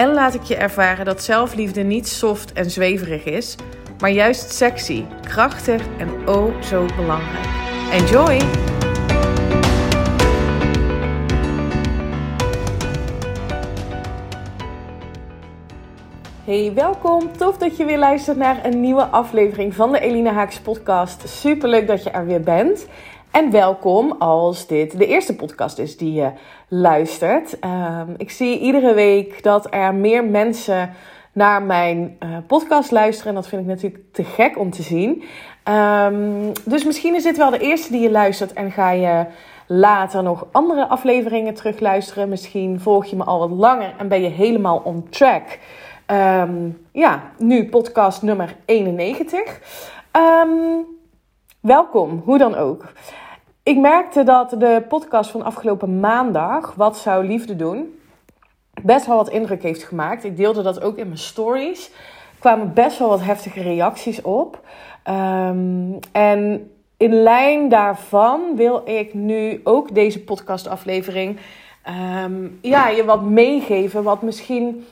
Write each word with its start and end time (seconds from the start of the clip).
en 0.00 0.12
laat 0.12 0.34
ik 0.34 0.42
je 0.42 0.56
ervaren 0.56 1.04
dat 1.04 1.22
zelfliefde 1.22 1.82
niet 1.82 2.08
soft 2.08 2.52
en 2.52 2.70
zweverig 2.70 3.24
is, 3.24 3.56
maar 3.98 4.10
juist 4.10 4.52
sexy, 4.52 5.04
krachtig 5.22 5.82
en 5.98 6.28
oh 6.28 6.62
zo 6.62 6.86
belangrijk. 6.96 7.46
Enjoy! 7.92 8.40
Hey, 16.44 16.72
welkom. 16.74 17.36
Tof 17.36 17.58
dat 17.58 17.76
je 17.76 17.84
weer 17.84 17.98
luistert 17.98 18.36
naar 18.36 18.64
een 18.64 18.80
nieuwe 18.80 19.04
aflevering 19.04 19.74
van 19.74 19.92
de 19.92 20.00
Elina 20.00 20.32
Haaks 20.32 20.60
podcast. 20.60 21.28
Super 21.28 21.68
leuk 21.68 21.86
dat 21.86 22.02
je 22.02 22.10
er 22.10 22.26
weer 22.26 22.42
bent. 22.42 22.86
En 23.30 23.50
welkom 23.50 24.14
als 24.18 24.66
dit 24.66 24.98
de 24.98 25.06
eerste 25.06 25.36
podcast 25.36 25.78
is 25.78 25.96
die 25.96 26.12
je 26.12 26.30
luistert. 26.68 27.58
Ehm, 27.58 28.14
ik 28.16 28.30
zie 28.30 28.58
iedere 28.58 28.94
week 28.94 29.42
dat 29.42 29.66
er 29.70 29.94
meer 29.94 30.24
mensen 30.24 30.90
naar 31.32 31.62
mijn 31.62 32.16
uh, 32.20 32.36
podcast 32.46 32.90
luisteren. 32.90 33.28
En 33.28 33.34
dat 33.34 33.48
vind 33.48 33.62
ik 33.62 33.68
natuurlijk 33.68 34.02
te 34.12 34.24
gek 34.24 34.58
om 34.58 34.70
te 34.70 34.82
zien. 34.82 35.22
Um, 35.68 36.52
dus 36.64 36.84
misschien 36.84 37.14
is 37.14 37.22
dit 37.22 37.36
wel 37.36 37.50
de 37.50 37.58
eerste 37.58 37.90
die 37.90 38.00
je 38.00 38.10
luistert 38.10 38.52
en 38.52 38.70
ga 38.70 38.90
je 38.90 39.26
later 39.66 40.22
nog 40.22 40.46
andere 40.52 40.88
afleveringen 40.88 41.54
terugluisteren. 41.54 42.28
Misschien 42.28 42.80
volg 42.80 43.04
je 43.04 43.16
me 43.16 43.24
al 43.24 43.38
wat 43.38 43.58
langer 43.58 43.94
en 43.98 44.08
ben 44.08 44.22
je 44.22 44.28
helemaal 44.28 44.80
on 44.84 45.06
track. 45.10 45.58
Um, 46.06 46.86
ja, 46.92 47.22
nu 47.38 47.68
podcast 47.68 48.22
nummer 48.22 48.56
91. 48.64 49.60
Welkom, 51.60 52.22
hoe 52.24 52.38
dan 52.38 52.54
ook. 52.54 52.84
Ik 53.62 53.78
merkte 53.78 54.22
dat 54.22 54.50
de 54.50 54.84
podcast 54.88 55.30
van 55.30 55.42
afgelopen 55.42 56.00
maandag, 56.00 56.74
Wat 56.74 56.98
zou 56.98 57.26
liefde 57.26 57.56
doen, 57.56 57.98
best 58.82 59.06
wel 59.06 59.16
wat 59.16 59.28
indruk 59.28 59.62
heeft 59.62 59.82
gemaakt. 59.82 60.24
Ik 60.24 60.36
deelde 60.36 60.62
dat 60.62 60.82
ook 60.82 60.96
in 60.96 61.06
mijn 61.06 61.18
stories. 61.18 61.86
Er 62.32 62.38
kwamen 62.38 62.72
best 62.74 62.98
wel 62.98 63.08
wat 63.08 63.22
heftige 63.22 63.62
reacties 63.62 64.22
op. 64.22 64.60
Um, 65.08 65.98
en 66.12 66.70
in 66.96 67.22
lijn 67.22 67.68
daarvan 67.68 68.40
wil 68.56 68.82
ik 68.84 69.14
nu 69.14 69.60
ook 69.64 69.94
deze 69.94 70.24
podcastaflevering 70.24 71.38
um, 72.24 72.58
ja, 72.62 72.88
je 72.88 73.04
wat 73.04 73.22
meegeven. 73.22 74.02
Wat 74.02 74.22
misschien 74.22 74.86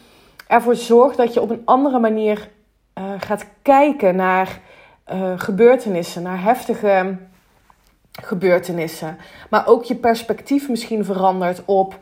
ervoor 0.47 0.77
zorgt 0.77 1.17
dat 1.17 1.35
je 1.35 1.41
op 1.41 1.51
een 1.51 1.63
andere 1.65 1.99
manier 1.99 2.49
uh, 2.99 3.05
gaat 3.19 3.47
kijken 3.63 4.17
naar 4.17 4.61
uh, 5.13 5.33
gebeurtenissen, 5.37 6.23
naar 6.23 6.43
heftige 6.43 7.17
gebeurtenissen. 8.23 9.17
Maar 9.51 9.67
ook 9.67 9.85
je 9.85 9.95
perspectief 9.95 10.69
misschien 10.69 11.05
verandert 11.05 11.63
op 11.65 11.99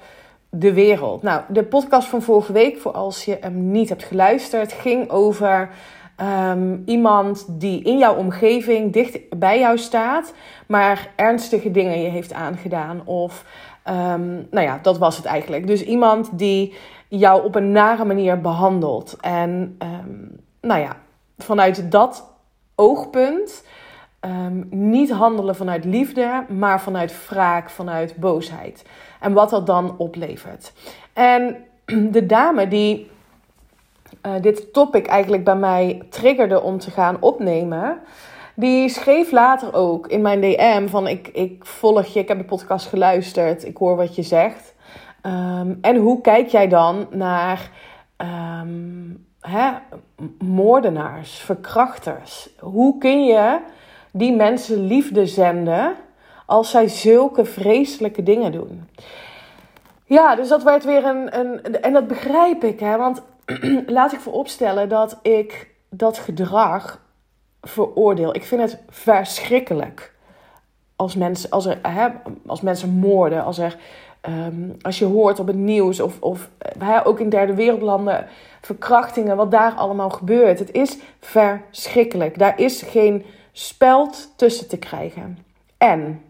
de 0.50 0.72
wereld. 0.72 1.22
Nou, 1.22 1.42
de 1.48 1.64
podcast 1.64 2.08
van 2.08 2.22
vorige 2.22 2.52
week, 2.52 2.78
voor 2.78 2.92
als 2.92 3.24
je 3.24 3.38
hem 3.40 3.70
niet 3.70 3.88
hebt 3.88 4.04
geluisterd, 4.04 4.72
ging 4.72 5.10
over 5.10 5.68
um, 6.50 6.82
iemand 6.86 7.46
die 7.48 7.82
in 7.82 7.98
jouw 7.98 8.14
omgeving 8.16 8.92
dicht 8.92 9.38
bij 9.38 9.58
jou 9.58 9.78
staat, 9.78 10.32
maar 10.66 11.12
ernstige 11.16 11.70
dingen 11.70 12.00
je 12.00 12.08
heeft 12.08 12.32
aangedaan. 12.32 13.02
Of, 13.04 13.44
um, 13.88 14.46
nou 14.50 14.66
ja, 14.66 14.78
dat 14.82 14.98
was 14.98 15.16
het 15.16 15.26
eigenlijk. 15.26 15.66
Dus 15.66 15.82
iemand 15.82 16.38
die 16.38 16.74
jou 17.08 17.44
op 17.44 17.54
een 17.54 17.72
nare 17.72 18.04
manier 18.04 18.40
behandelt. 18.40 19.16
En, 19.20 19.76
um, 19.82 20.40
nou 20.60 20.80
ja, 20.80 20.96
vanuit 21.38 21.90
dat 21.90 22.34
oogpunt 22.76 23.64
um, 24.20 24.66
niet 24.70 25.10
handelen 25.10 25.56
vanuit 25.56 25.84
liefde, 25.84 26.44
maar 26.48 26.80
vanuit 26.80 27.28
wraak, 27.28 27.70
vanuit 27.70 28.16
boosheid. 28.16 28.84
En 29.20 29.32
wat 29.32 29.50
dat 29.50 29.66
dan 29.66 29.94
oplevert. 29.98 30.72
En 31.12 31.56
de 32.16 32.26
dame 32.26 32.68
die 32.68 33.10
uh, 34.26 34.32
dit 34.40 34.72
topic 34.72 35.06
eigenlijk 35.06 35.44
bij 35.44 35.56
mij 35.56 36.02
triggerde 36.10 36.60
om 36.60 36.78
te 36.78 36.90
gaan 36.90 37.16
opnemen. 37.20 37.98
Die 38.54 38.88
schreef 38.88 39.30
later 39.30 39.74
ook 39.74 40.06
in 40.06 40.20
mijn 40.20 40.40
DM 40.40 40.86
van 40.86 41.06
ik, 41.06 41.28
ik 41.28 41.64
volg 41.64 42.06
je, 42.06 42.20
ik 42.20 42.28
heb 42.28 42.38
de 42.38 42.44
podcast 42.44 42.86
geluisterd, 42.86 43.64
ik 43.64 43.76
hoor 43.76 43.96
wat 43.96 44.14
je 44.14 44.22
zegt. 44.22 44.74
Um, 45.22 45.78
en 45.80 45.96
hoe 45.96 46.20
kijk 46.20 46.48
jij 46.48 46.68
dan 46.68 47.06
naar 47.10 47.70
um, 48.62 49.25
moordenaars, 50.38 51.38
verkrachters? 51.38 52.48
Hoe 52.58 52.98
kun 52.98 53.24
je 53.24 53.58
die 54.10 54.32
mensen 54.32 54.86
liefde 54.86 55.26
zenden 55.26 55.96
als 56.46 56.70
zij 56.70 56.88
zulke 56.88 57.44
vreselijke 57.44 58.22
dingen 58.22 58.52
doen. 58.52 58.88
Ja, 60.04 60.34
dus 60.34 60.48
dat 60.48 60.62
werd 60.62 60.84
weer 60.84 61.04
een. 61.04 61.38
een 61.38 61.82
en 61.82 61.92
dat 61.92 62.06
begrijp 62.06 62.64
ik, 62.64 62.80
hè? 62.80 62.96
Want 62.96 63.22
laat 63.86 64.12
ik 64.12 64.20
vooropstellen 64.20 64.88
dat 64.88 65.18
ik 65.22 65.74
dat 65.88 66.18
gedrag 66.18 67.00
veroordeel. 67.62 68.34
Ik 68.34 68.44
vind 68.44 68.60
het 68.60 68.78
verschrikkelijk 68.88 70.14
als 70.96 71.14
mensen, 71.14 71.50
als 71.50 71.66
er, 71.66 71.78
hè, 71.82 72.08
als 72.46 72.60
mensen 72.60 72.90
moorden, 72.90 73.44
als 73.44 73.58
er. 73.58 73.76
Um, 74.28 74.76
als 74.80 74.98
je 74.98 75.04
hoort 75.04 75.40
op 75.40 75.46
het 75.46 75.56
nieuws 75.56 76.00
of, 76.00 76.20
of 76.20 76.50
hè, 76.78 77.06
ook 77.06 77.20
in 77.20 77.28
derde 77.28 77.54
wereldlanden 77.54 78.26
verkrachtingen, 78.66 79.36
wat 79.36 79.50
daar 79.50 79.72
allemaal 79.72 80.10
gebeurt. 80.10 80.58
Het 80.58 80.72
is 80.72 80.96
verschrikkelijk. 81.20 82.38
Daar 82.38 82.60
is 82.60 82.82
geen 82.82 83.24
speld 83.52 84.32
tussen 84.36 84.68
te 84.68 84.78
krijgen. 84.78 85.38
En 85.78 86.22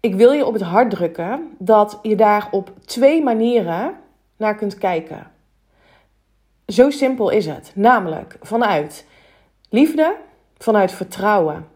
ik 0.00 0.14
wil 0.14 0.32
je 0.32 0.46
op 0.46 0.52
het 0.52 0.62
hart 0.62 0.90
drukken 0.90 1.54
dat 1.58 1.98
je 2.02 2.16
daar 2.16 2.48
op 2.50 2.72
twee 2.84 3.22
manieren 3.22 3.94
naar 4.36 4.54
kunt 4.54 4.78
kijken. 4.78 5.30
Zo 6.66 6.90
simpel 6.90 7.30
is 7.30 7.46
het. 7.46 7.72
Namelijk 7.74 8.36
vanuit 8.40 9.06
liefde, 9.68 10.16
vanuit 10.58 10.92
vertrouwen 10.92 11.68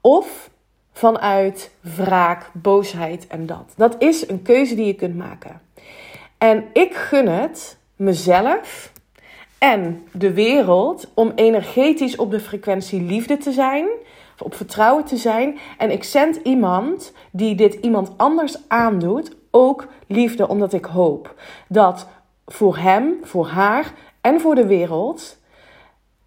of 0.00 0.50
vanuit 0.92 1.70
wraak, 1.80 2.50
boosheid 2.52 3.26
en 3.26 3.46
dat. 3.46 3.72
Dat 3.76 3.96
is 3.98 4.28
een 4.28 4.42
keuze 4.42 4.74
die 4.74 4.86
je 4.86 4.94
kunt 4.94 5.16
maken. 5.16 5.60
En 6.38 6.64
ik 6.72 6.94
gun 6.94 7.28
het 7.28 7.78
mezelf 7.98 8.92
en 9.58 10.06
de 10.12 10.32
wereld 10.32 11.10
om 11.14 11.32
energetisch 11.34 12.16
op 12.16 12.30
de 12.30 12.40
frequentie 12.40 13.02
liefde 13.02 13.36
te 13.36 13.52
zijn, 13.52 13.86
op 14.38 14.54
vertrouwen 14.54 15.04
te 15.04 15.16
zijn. 15.16 15.58
En 15.78 15.90
ik 15.90 16.04
zend 16.04 16.40
iemand 16.42 17.12
die 17.30 17.54
dit 17.54 17.74
iemand 17.74 18.10
anders 18.16 18.68
aandoet, 18.68 19.36
ook 19.50 19.88
liefde, 20.06 20.48
omdat 20.48 20.72
ik 20.72 20.84
hoop 20.84 21.34
dat 21.68 22.08
voor 22.46 22.76
hem, 22.76 23.14
voor 23.22 23.46
haar 23.46 23.92
en 24.20 24.40
voor 24.40 24.54
de 24.54 24.66
wereld 24.66 25.38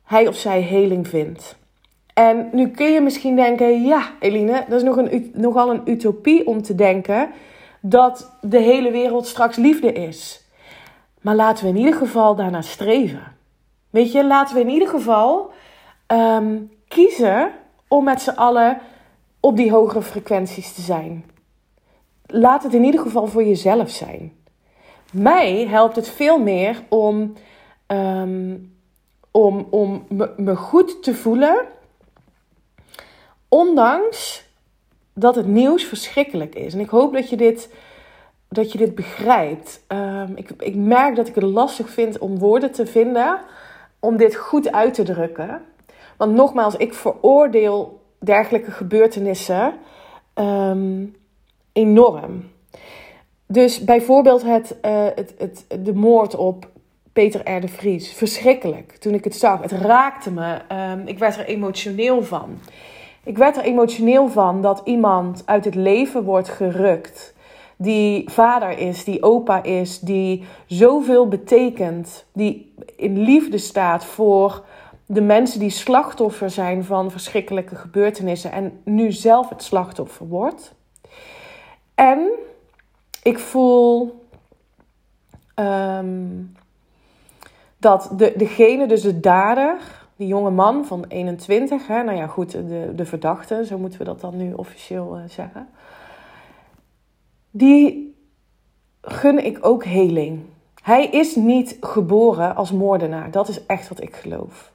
hij 0.04 0.28
of 0.28 0.36
zij 0.36 0.62
heling 0.62 1.08
vindt. 1.08 1.60
En 2.14 2.50
nu 2.52 2.68
kun 2.68 2.92
je 2.92 3.02
misschien 3.02 3.36
denken: 3.36 3.84
ja, 3.84 4.12
Eline, 4.20 4.66
dat 4.68 4.78
is 4.78 4.84
nog 4.84 4.98
een, 4.98 5.32
nogal 5.34 5.72
een 5.72 5.82
utopie 5.86 6.48
om 6.48 6.62
te 6.62 6.76
denken 6.76 7.30
dat 7.82 8.38
de 8.42 8.60
hele 8.60 8.92
wereld 8.92 9.28
straks 9.28 9.56
liefde 9.58 9.94
is. 9.94 10.46
Maar 11.22 11.36
laten 11.36 11.64
we 11.64 11.70
in 11.70 11.78
ieder 11.78 11.94
geval 11.94 12.36
daarna 12.36 12.62
streven. 12.62 13.36
Weet 13.90 14.12
je, 14.12 14.26
laten 14.26 14.56
we 14.56 14.62
in 14.62 14.70
ieder 14.70 14.88
geval 14.88 15.52
um, 16.08 16.72
kiezen 16.88 17.52
om 17.88 18.04
met 18.04 18.22
z'n 18.22 18.30
allen 18.30 18.82
op 19.40 19.58
die 19.58 19.72
hogere 19.72 20.02
frequenties 20.02 20.74
te 20.74 20.82
zijn. 20.82 21.26
Laat 22.26 22.64
het 22.64 22.74
in 22.74 22.84
ieder 22.84 23.02
geval 23.02 23.28
voor 23.28 23.44
jezelf 23.44 23.90
zijn. 23.90 24.34
Mij 25.12 25.68
helpt 25.68 25.96
het 25.96 26.10
veel 26.10 26.40
meer 26.40 26.84
om, 26.90 27.34
um, 27.88 28.76
om, 29.32 29.68
om 29.70 30.06
me 30.36 30.56
goed 30.56 31.04
te 31.04 31.16
voelen, 31.16 31.66
ondanks 33.48 34.50
dat 35.14 35.36
het 35.36 35.48
nieuws 35.48 35.84
verschrikkelijk 35.84 36.56
is. 36.56 36.74
En 36.74 36.80
ik 36.80 36.90
hoop 36.90 37.14
dat 37.14 37.30
je 37.30 37.38
dit 37.38 37.70
dat 38.54 38.72
je 38.72 38.78
dit 38.78 38.96
begrijpt. 38.96 39.84
Um, 39.88 40.32
ik, 40.36 40.50
ik 40.60 40.76
merk 40.76 41.16
dat 41.16 41.28
ik 41.28 41.36
het 41.36 41.44
lastig 41.44 41.90
vind 41.90 42.18
om 42.18 42.38
woorden 42.38 42.72
te 42.72 42.86
vinden 42.86 43.40
om 44.00 44.18
dit 44.18 44.36
goed 44.36 44.72
uit 44.72 44.94
te 44.94 45.04
drukken. 45.04 45.62
Want 46.18 46.34
nogmaals, 46.34 46.76
ik 46.76 46.94
veroordeel 46.94 48.02
dergelijke 48.20 48.72
gebeurtenissen 48.72 49.74
um, 50.36 51.16
enorm. 51.74 52.50
Dus 53.46 53.84
bijvoorbeeld 53.84 54.44
het, 54.44 54.78
uh, 54.86 55.06
het, 55.16 55.34
het, 55.38 55.66
de 55.80 55.94
moord 55.94 56.36
op 56.36 56.70
Peter 57.14 57.56
R. 57.56 57.62
de 57.62 57.68
Vries. 57.68 58.14
Verschrikkelijk. 58.14 58.92
Toen 58.92 59.14
ik 59.14 59.24
het 59.24 59.36
zag. 59.36 59.62
Het 59.62 59.72
raakte 59.72 60.32
me. 60.32 60.58
Ehm, 60.68 61.02
ik 61.06 61.20
werd 61.20 61.38
er 61.38 61.46
emotioneel 61.46 62.24
van. 62.24 62.60
Ik 63.24 63.38
werd 63.38 63.58
er 63.58 63.64
emotioneel 63.64 64.28
van 64.28 64.62
dat 64.62 64.82
iemand 64.84 65.44
uit 65.46 65.66
het 65.66 65.76
leven 65.76 66.24
wordt 66.24 66.50
gerukt. 66.50 67.34
Die 67.82 68.30
vader 68.30 68.78
is, 68.78 69.04
die 69.04 69.24
opa 69.24 69.64
is, 69.64 70.00
die 70.00 70.44
zoveel 70.66 71.28
betekent. 71.28 72.26
Die 72.34 72.74
in 72.96 73.20
liefde 73.20 73.58
staat 73.58 74.06
voor 74.06 74.64
de 75.06 75.22
mensen 75.22 75.60
die 75.60 75.70
slachtoffer 75.70 76.50
zijn 76.50 76.84
van 76.84 77.12
verschrikkelijke 77.12 77.76
gebeurtenissen. 77.76 78.52
En 78.52 78.82
nu 78.84 79.12
zelf 79.12 79.50
het 79.50 79.64
slachtoffer 79.64 80.28
wordt. 80.28 80.74
En 81.96 82.32
ik 83.24 83.40
voel 83.40 84.26
ehm, 85.56 86.28
dat 87.78 88.10
de, 88.16 88.34
degene, 88.38 88.88
dus 88.88 89.02
de 89.02 89.20
dader, 89.20 89.78
die 90.16 90.28
jonge 90.28 90.52
man 90.52 90.86
van 90.86 91.06
21, 91.08 91.88
hè, 91.88 92.04
nou 92.04 92.18
ja, 92.18 92.28
goed, 92.28 92.52
de, 92.52 92.92
de 92.96 93.06
verdachte, 93.06 93.66
zo 93.66 93.78
moeten 93.78 94.00
we 94.00 94.06
dat 94.06 94.22
dan 94.22 94.38
nu 94.38 94.54
officieel 94.54 95.18
uh, 95.18 95.24
zeggen, 95.28 95.68
die 97.52 98.16
gun 99.02 99.46
ik 99.46 99.58
ook 99.62 99.84
heling. 99.84 100.40
Hij 100.82 101.06
is 101.06 101.36
niet 101.36 101.78
geboren 101.80 102.56
als 102.56 102.72
moordenaar, 102.72 103.32
dat 103.32 103.48
is 103.48 103.66
echt 103.66 103.90
wat 103.90 104.02
ik 104.02 104.16
geloof. 104.16 104.72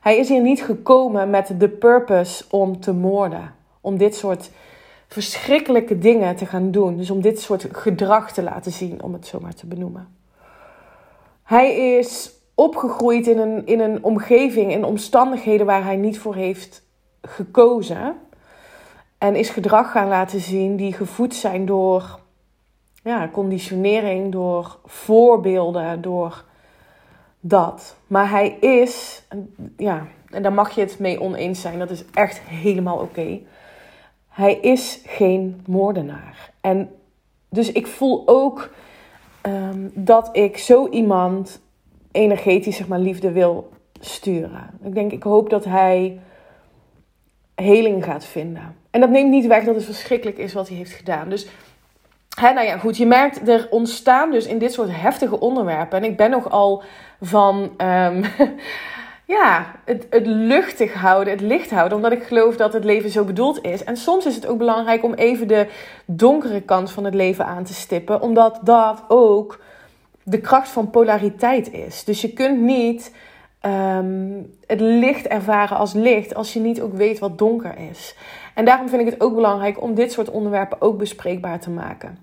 Hij 0.00 0.16
is 0.16 0.28
hier 0.28 0.42
niet 0.42 0.62
gekomen 0.62 1.30
met 1.30 1.54
de 1.58 1.68
purpose 1.68 2.44
om 2.50 2.80
te 2.80 2.92
moorden, 2.92 3.54
om 3.80 3.96
dit 3.96 4.14
soort 4.14 4.50
verschrikkelijke 5.08 5.98
dingen 5.98 6.36
te 6.36 6.46
gaan 6.46 6.70
doen, 6.70 6.96
dus 6.96 7.10
om 7.10 7.20
dit 7.20 7.40
soort 7.40 7.66
gedrag 7.72 8.32
te 8.32 8.42
laten 8.42 8.72
zien, 8.72 9.02
om 9.02 9.12
het 9.12 9.26
zo 9.26 9.40
maar 9.40 9.54
te 9.54 9.66
benoemen. 9.66 10.16
Hij 11.42 11.96
is 11.96 12.32
opgegroeid 12.54 13.26
in 13.26 13.38
een, 13.38 13.66
in 13.66 13.80
een 13.80 14.04
omgeving, 14.04 14.72
in 14.72 14.84
omstandigheden 14.84 15.66
waar 15.66 15.84
hij 15.84 15.96
niet 15.96 16.18
voor 16.18 16.34
heeft 16.34 16.82
gekozen. 17.22 18.14
En 19.22 19.36
is 19.36 19.50
gedrag 19.50 19.90
gaan 19.90 20.08
laten 20.08 20.40
zien 20.40 20.76
die 20.76 20.92
gevoed 20.92 21.34
zijn 21.34 21.66
door 21.66 22.18
ja, 23.02 23.28
conditionering, 23.32 24.32
door 24.32 24.78
voorbeelden, 24.84 26.02
door 26.02 26.44
dat. 27.40 27.96
Maar 28.06 28.30
hij 28.30 28.48
is, 28.60 29.22
ja, 29.76 30.06
en 30.30 30.42
daar 30.42 30.52
mag 30.52 30.70
je 30.74 30.80
het 30.80 30.98
mee 30.98 31.20
oneens 31.20 31.60
zijn, 31.60 31.78
dat 31.78 31.90
is 31.90 32.04
echt 32.12 32.40
helemaal 32.40 32.98
oké. 32.98 33.40
Hij 34.28 34.54
is 34.54 35.02
geen 35.06 35.62
moordenaar. 35.66 36.50
En 36.60 36.90
dus 37.48 37.72
ik 37.72 37.86
voel 37.86 38.22
ook 38.26 38.70
Ehm, 39.42 39.88
dat 39.94 40.28
ik 40.32 40.58
zo 40.58 40.88
iemand 40.88 41.62
energetisch 42.12 42.76
zeg 42.76 42.88
maar, 42.88 42.98
liefde 42.98 43.32
wil 43.32 43.70
sturen. 44.00 44.70
Ik 44.82 44.94
denk, 44.94 45.12
ik 45.12 45.22
hoop 45.22 45.50
dat 45.50 45.64
hij 45.64 46.20
heling 47.54 48.04
gaat 48.04 48.24
vinden. 48.24 48.76
En 48.90 49.00
dat 49.00 49.10
neemt 49.10 49.30
niet 49.30 49.46
weg 49.46 49.64
dat 49.64 49.74
het 49.74 49.84
verschrikkelijk 49.84 50.38
is 50.38 50.52
wat 50.52 50.68
hij 50.68 50.76
heeft 50.76 50.92
gedaan. 50.92 51.28
Dus, 51.28 51.46
hè, 52.40 52.52
nou 52.52 52.66
ja, 52.66 52.78
goed, 52.78 52.96
je 52.96 53.06
merkt, 53.06 53.48
er 53.48 53.66
ontstaan 53.70 54.30
dus 54.30 54.46
in 54.46 54.58
dit 54.58 54.72
soort 54.72 54.88
heftige 54.92 55.40
onderwerpen. 55.40 55.98
En 55.98 56.04
ik 56.04 56.16
ben 56.16 56.30
nogal 56.30 56.82
van 57.20 57.62
um, 57.78 58.24
ja, 59.36 59.74
het, 59.84 60.06
het 60.10 60.26
luchtig 60.26 60.94
houden, 60.94 61.32
het 61.32 61.42
licht 61.42 61.70
houden. 61.70 61.96
Omdat 61.96 62.12
ik 62.12 62.22
geloof 62.22 62.56
dat 62.56 62.72
het 62.72 62.84
leven 62.84 63.10
zo 63.10 63.24
bedoeld 63.24 63.64
is. 63.64 63.84
En 63.84 63.96
soms 63.96 64.26
is 64.26 64.34
het 64.34 64.46
ook 64.46 64.58
belangrijk 64.58 65.04
om 65.04 65.14
even 65.14 65.48
de 65.48 65.66
donkere 66.06 66.60
kant 66.60 66.90
van 66.90 67.04
het 67.04 67.14
leven 67.14 67.46
aan 67.46 67.64
te 67.64 67.74
stippen. 67.74 68.20
Omdat 68.20 68.58
dat 68.62 69.04
ook 69.08 69.60
de 70.22 70.40
kracht 70.40 70.68
van 70.68 70.90
polariteit 70.90 71.72
is. 71.72 72.04
Dus 72.04 72.20
je 72.20 72.32
kunt 72.32 72.60
niet 72.60 73.12
ehm, 73.62 74.30
het 74.66 74.80
licht 74.80 75.26
ervaren 75.26 75.76
als 75.76 75.92
licht 75.92 76.34
als 76.34 76.52
je 76.52 76.60
niet 76.60 76.80
ook 76.80 76.94
weet 76.94 77.18
wat 77.18 77.38
donker 77.38 77.74
is. 77.90 78.14
En 78.54 78.64
daarom 78.64 78.88
vind 78.88 79.00
ik 79.00 79.10
het 79.12 79.20
ook 79.20 79.34
belangrijk 79.34 79.82
om 79.82 79.94
dit 79.94 80.12
soort 80.12 80.30
onderwerpen 80.30 80.80
ook 80.80 80.98
bespreekbaar 80.98 81.60
te 81.60 81.70
maken. 81.70 82.18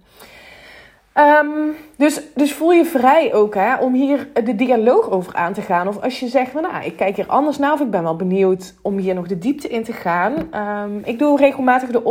Um, 1.19 1.75
dus, 1.95 2.21
dus 2.35 2.53
voel 2.53 2.71
je 2.71 2.85
vrij 2.85 3.33
ook 3.33 3.55
hè, 3.55 3.75
om 3.75 3.93
hier 3.93 4.27
de 4.43 4.55
dialoog 4.55 5.09
over 5.09 5.35
aan 5.35 5.53
te 5.53 5.61
gaan. 5.61 5.87
Of 5.87 6.01
als 6.01 6.19
je 6.19 6.27
zegt, 6.27 6.53
nou, 6.53 6.83
ik 6.83 6.95
kijk 6.95 7.15
hier 7.15 7.27
anders 7.27 7.57
naar 7.57 7.73
of 7.73 7.79
ik 7.79 7.91
ben 7.91 8.03
wel 8.03 8.15
benieuwd 8.15 8.73
om 8.81 8.97
hier 8.97 9.13
nog 9.13 9.27
de 9.27 9.37
diepte 9.37 9.67
in 9.67 9.83
te 9.83 9.93
gaan. 9.93 10.33
Um, 10.83 11.01
ik 11.03 11.19
doe 11.19 11.37
regelmatig 11.37 11.89
de 11.89 12.03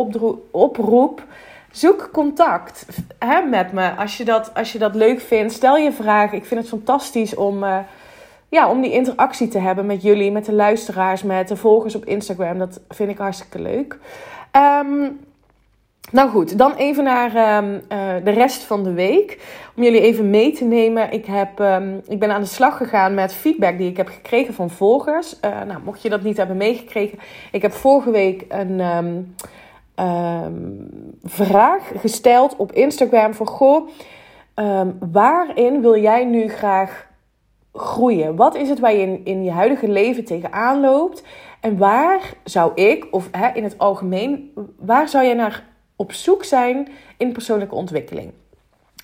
oproep. 0.51 1.25
Zoek 1.71 2.09
contact 2.13 2.87
hè, 3.19 3.41
met 3.41 3.73
me 3.73 3.91
als 3.91 4.17
je, 4.17 4.25
dat, 4.25 4.51
als 4.55 4.73
je 4.73 4.79
dat 4.79 4.95
leuk 4.95 5.21
vindt. 5.21 5.53
Stel 5.53 5.77
je 5.77 5.93
vragen. 5.93 6.39
Ik 6.39 6.45
vind 6.45 6.61
het 6.61 6.69
fantastisch 6.69 7.35
om, 7.35 7.63
uh, 7.63 7.79
ja, 8.49 8.71
om 8.71 8.81
die 8.81 8.93
interactie 8.93 9.49
te 9.49 9.59
hebben 9.59 9.87
met 9.87 10.03
jullie, 10.03 10.33
met 10.33 10.45
de 10.45 10.53
luisteraars, 10.53 11.23
met 11.23 11.49
de 11.49 11.57
volgers 11.57 11.95
op 11.95 12.05
Instagram. 12.05 12.59
Dat 12.59 12.81
vind 12.89 13.11
ik 13.11 13.19
hartstikke 13.19 13.61
leuk. 13.61 13.99
Um, 14.57 15.21
nou 16.13 16.31
goed, 16.31 16.59
dan 16.59 16.75
even 16.75 17.05
naar 17.05 17.63
um, 17.65 17.75
uh, 17.75 18.15
de 18.25 18.31
rest 18.31 18.63
van 18.63 18.85
de 18.85 18.93
week. 18.93 19.41
Om 19.77 19.83
jullie 19.83 20.01
even 20.01 20.31
mee 20.31 20.53
te 20.53 20.65
nemen. 20.65 21.13
Ik, 21.13 21.27
heb, 21.27 21.59
um, 21.59 22.01
ik 22.07 22.19
ben 22.19 22.31
aan 22.31 22.41
de 22.41 22.47
slag 22.47 22.77
gegaan 22.77 23.15
met 23.15 23.33
feedback 23.33 23.79
die 23.79 23.91
ik 23.91 23.97
heb 23.97 24.09
gekregen 24.09 24.55
van 24.55 24.71
volgers. 24.71 25.37
Uh, 25.45 25.63
nou, 25.63 25.81
mocht 25.85 26.03
je 26.03 26.09
dat 26.09 26.23
niet 26.23 26.37
hebben 26.37 26.57
meegekregen. 26.57 27.19
Ik 27.53 27.63
heb 27.63 27.73
vorige 27.73 28.11
week 28.11 28.45
een 28.49 29.37
vraag 31.25 31.93
gesteld 31.97 32.57
op 32.57 32.73
Instagram. 32.73 33.35
Voor 33.35 33.47
goh, 33.47 33.89
waarin 35.13 35.81
wil 35.81 36.01
jij 36.01 36.25
nu 36.25 36.49
graag 36.49 37.08
groeien? 37.79 38.37
Wat 38.37 38.55
is 38.55 38.69
het 38.69 38.79
waar 38.79 38.93
je 38.93 39.03
in, 39.03 39.21
in 39.25 39.45
je 39.45 39.51
huidige 39.51 39.89
leven 39.89 40.25
tegenaan 40.25 40.81
loopt? 40.81 41.23
En 41.61 41.79
waar 41.79 42.33
zou 42.45 42.73
ik, 42.75 43.07
of 43.11 43.29
hè, 43.31 43.49
in 43.55 43.65
het 43.65 43.79
algemeen, 43.79 44.53
waar 44.79 45.09
zou 45.09 45.25
jij 45.25 45.35
naar 45.35 45.65
op 45.97 46.13
zoek 46.13 46.45
zijn 46.45 46.89
in 47.17 47.33
persoonlijke 47.33 47.75
ontwikkeling. 47.75 48.33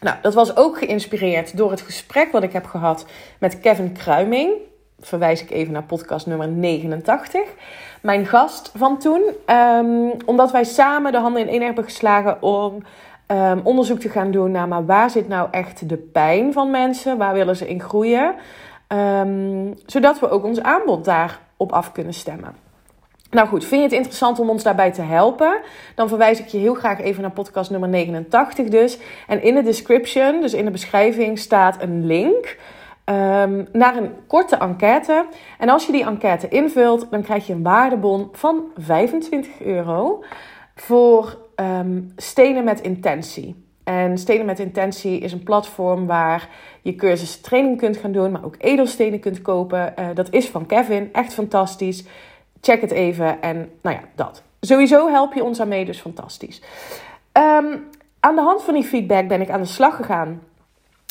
Nou, 0.00 0.16
dat 0.22 0.34
was 0.34 0.56
ook 0.56 0.78
geïnspireerd 0.78 1.56
door 1.56 1.70
het 1.70 1.80
gesprek 1.80 2.32
wat 2.32 2.42
ik 2.42 2.52
heb 2.52 2.64
gehad 2.64 3.06
met 3.38 3.60
Kevin 3.60 3.92
Kruiming. 3.92 4.52
Verwijs 5.00 5.42
ik 5.42 5.50
even 5.50 5.72
naar 5.72 5.82
podcast 5.82 6.26
nummer 6.26 6.48
89. 6.48 7.40
Mijn 8.02 8.26
gast 8.26 8.72
van 8.76 8.98
toen. 8.98 9.22
Um, 9.46 10.12
omdat 10.26 10.50
wij 10.50 10.64
samen 10.64 11.12
de 11.12 11.18
handen 11.18 11.42
in 11.42 11.48
één 11.48 11.62
hebben 11.62 11.84
geslagen 11.84 12.42
om 12.42 12.82
um, 13.28 13.60
onderzoek 13.64 13.98
te 13.98 14.08
gaan 14.08 14.30
doen 14.30 14.50
naar 14.50 14.68
maar 14.68 14.86
waar 14.86 15.10
zit 15.10 15.28
nou 15.28 15.48
echt 15.50 15.88
de 15.88 15.96
pijn 15.96 16.52
van 16.52 16.70
mensen? 16.70 17.18
Waar 17.18 17.34
willen 17.34 17.56
ze 17.56 17.68
in 17.68 17.80
groeien? 17.80 18.34
Um, 18.88 19.74
zodat 19.86 20.20
we 20.20 20.30
ook 20.30 20.44
ons 20.44 20.62
aanbod 20.62 21.04
daarop 21.04 21.72
af 21.72 21.92
kunnen 21.92 22.14
stemmen. 22.14 22.54
Nou 23.30 23.48
goed, 23.48 23.64
vind 23.64 23.80
je 23.80 23.86
het 23.86 23.96
interessant 23.96 24.38
om 24.38 24.50
ons 24.50 24.62
daarbij 24.62 24.92
te 24.92 25.02
helpen? 25.02 25.60
Dan 25.94 26.08
verwijs 26.08 26.40
ik 26.40 26.46
je 26.46 26.58
heel 26.58 26.74
graag 26.74 27.00
even 27.00 27.22
naar 27.22 27.30
podcast 27.30 27.70
nummer 27.70 27.88
89 27.88 28.68
dus. 28.68 28.98
En 29.26 29.42
in 29.42 29.54
de 29.54 29.62
description, 29.62 30.40
dus 30.40 30.54
in 30.54 30.64
de 30.64 30.70
beschrijving, 30.70 31.38
staat 31.38 31.82
een 31.82 32.06
link 32.06 32.56
um, 33.04 33.68
naar 33.72 33.96
een 33.96 34.10
korte 34.26 34.56
enquête. 34.56 35.26
En 35.58 35.68
als 35.68 35.86
je 35.86 35.92
die 35.92 36.04
enquête 36.04 36.48
invult, 36.48 37.06
dan 37.10 37.22
krijg 37.22 37.46
je 37.46 37.52
een 37.52 37.62
waardebon 37.62 38.28
van 38.32 38.64
25 38.76 39.60
euro 39.60 40.24
voor 40.74 41.38
um, 41.56 42.12
Stenen 42.16 42.64
met 42.64 42.80
Intentie. 42.80 43.62
En 43.84 44.18
Stenen 44.18 44.46
met 44.46 44.58
Intentie 44.58 45.18
is 45.18 45.32
een 45.32 45.42
platform 45.42 46.06
waar 46.06 46.48
je 46.82 46.94
cursussen 46.94 47.42
training 47.42 47.78
kunt 47.78 47.96
gaan 47.96 48.12
doen, 48.12 48.30
maar 48.30 48.44
ook 48.44 48.56
edelstenen 48.58 49.20
kunt 49.20 49.42
kopen. 49.42 49.94
Uh, 49.98 50.06
dat 50.14 50.32
is 50.32 50.48
van 50.48 50.66
Kevin, 50.66 51.08
echt 51.12 51.34
fantastisch. 51.34 52.04
Check 52.60 52.80
het 52.80 52.90
even 52.90 53.42
en 53.42 53.70
nou 53.82 53.96
ja, 53.96 54.02
dat. 54.14 54.42
Sowieso 54.60 55.08
help 55.08 55.34
je 55.34 55.44
ons 55.44 55.58
daarmee, 55.58 55.84
dus 55.84 56.00
fantastisch. 56.00 56.62
Um, 57.32 57.88
aan 58.20 58.34
de 58.34 58.42
hand 58.42 58.62
van 58.62 58.74
die 58.74 58.84
feedback 58.84 59.28
ben 59.28 59.40
ik 59.40 59.50
aan 59.50 59.60
de 59.60 59.66
slag 59.66 59.96
gegaan 59.96 60.42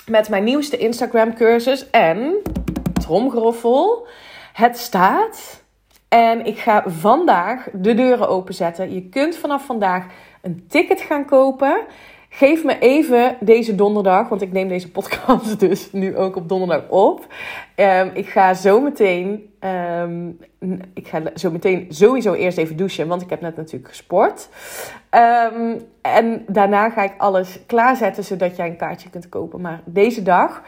met 0.08 0.30
mijn 0.30 0.44
nieuwste 0.44 0.78
Instagram 0.78 1.34
cursus. 1.34 1.90
En, 1.90 2.36
tromgeroffel, 2.94 4.08
het 4.54 4.78
staat. 4.78 5.62
En 6.08 6.46
ik 6.46 6.58
ga 6.58 6.84
vandaag 6.88 7.68
de 7.74 7.94
deuren 7.94 8.30
openzetten. 8.30 8.94
Je 8.94 9.10
kunt 9.10 9.36
vanaf 9.36 9.66
vandaag 9.66 10.06
een 10.44 10.66
ticket 10.68 11.02
gaan 11.02 11.26
kopen. 11.26 11.82
Geef 12.30 12.64
me 12.64 12.80
even 12.80 13.38
deze 13.40 13.76
donderdag, 13.76 14.30
want 14.30 14.42
ik 14.42 14.52
neem 14.52 14.68
deze 14.68 14.92
podcast 14.92 15.60
dus 15.70 15.92
nu 15.92 16.18
ook 16.18 16.36
op 16.36 16.50
donderdag 16.50 16.90
op. 16.90 17.28
Um, 17.76 18.12
ik 18.14 18.28
ga 18.28 18.54
zo 18.54 18.82
meteen, 18.82 19.54
um, 19.60 20.40
ik 20.94 21.08
ga 21.08 21.22
zo 21.36 21.52
meteen 21.52 21.86
sowieso 21.90 22.34
eerst 22.34 22.58
even 22.58 22.78
douchen, 22.78 23.08
want 23.08 23.22
ik 23.22 23.30
heb 23.30 23.42
net 23.42 23.56
natuurlijk 23.56 23.88
gesport. 23.88 24.50
Um, 25.12 25.82
en 26.02 26.46
daarna 26.48 26.90
ga 26.90 27.04
ik 27.04 27.14
alles 27.18 27.60
klaarzetten 27.66 28.24
zodat 28.24 28.56
jij 28.56 28.68
een 28.68 28.78
kaartje 28.78 29.10
kunt 29.10 29.30
kopen. 29.30 29.62
Maar 29.62 29.82
deze 29.86 30.24
dag 30.24 30.62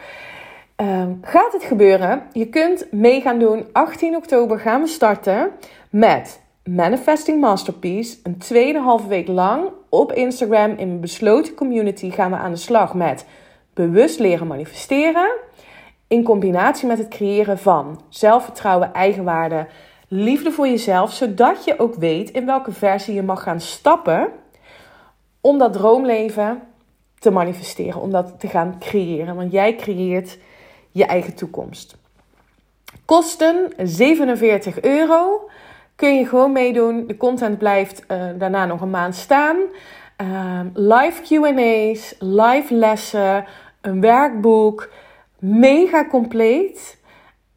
gaat 1.22 1.52
het 1.52 1.64
gebeuren. 1.64 2.22
Je 2.32 2.48
kunt 2.48 2.92
mee 2.92 3.20
gaan 3.20 3.38
doen. 3.38 3.66
18 3.72 4.16
oktober 4.16 4.58
gaan 4.58 4.80
we 4.80 4.86
starten 4.86 5.50
met 5.90 6.40
Manifesting 6.66 7.40
Masterpiece. 7.40 8.18
Een 8.22 8.38
tweeënhalve 8.38 9.08
week 9.08 9.28
lang 9.28 9.68
op 9.88 10.12
Instagram 10.12 10.70
in 10.70 10.88
een 10.88 11.00
besloten 11.00 11.54
community 11.54 12.10
gaan 12.10 12.30
we 12.30 12.36
aan 12.36 12.50
de 12.50 12.56
slag 12.56 12.94
met 12.94 13.26
bewust 13.74 14.18
leren 14.18 14.46
manifesteren. 14.46 15.30
in 16.08 16.22
combinatie 16.22 16.86
met 16.86 16.98
het 16.98 17.08
creëren 17.08 17.58
van 17.58 18.00
zelfvertrouwen, 18.08 18.92
eigenwaarde, 18.92 19.66
liefde 20.08 20.50
voor 20.50 20.68
jezelf, 20.68 21.12
zodat 21.12 21.64
je 21.64 21.78
ook 21.78 21.94
weet 21.94 22.30
in 22.30 22.46
welke 22.46 22.72
versie 22.72 23.14
je 23.14 23.22
mag 23.22 23.42
gaan 23.42 23.60
stappen 23.60 24.28
om 25.40 25.58
dat 25.58 25.72
droomleven 25.72 26.62
te 27.18 27.30
manifesteren, 27.30 28.00
om 28.00 28.10
dat 28.10 28.40
te 28.40 28.48
gaan 28.48 28.78
creëren. 28.78 29.36
Want 29.36 29.52
jij 29.52 29.76
creëert 29.76 30.38
je 30.90 31.04
eigen 31.04 31.34
toekomst. 31.34 31.96
Kosten 33.04 33.72
47 33.76 34.80
euro. 34.80 35.48
Kun 35.96 36.16
je 36.16 36.26
gewoon 36.26 36.52
meedoen. 36.52 37.06
De 37.06 37.16
content 37.16 37.58
blijft 37.58 38.04
uh, 38.08 38.24
daarna 38.38 38.66
nog 38.66 38.80
een 38.80 38.90
maand 38.90 39.14
staan. 39.14 39.56
Uh, 40.22 40.60
live 40.72 41.22
QA's, 41.22 42.14
live 42.18 42.74
lessen, 42.74 43.44
een 43.80 44.00
werkboek. 44.00 44.90
Mega 45.38 46.06
compleet. 46.06 46.98